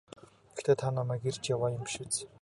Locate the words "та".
0.81-0.87